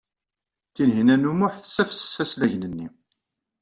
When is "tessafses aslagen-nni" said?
1.57-2.87